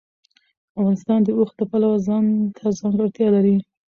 افغانستان 0.79 1.19
د 1.23 1.29
اوښ 1.37 1.49
د 1.59 1.61
پلوه 1.71 1.97
ځانته 2.07 2.65
ځانګړتیا 2.79 3.27
لري. 3.35 3.55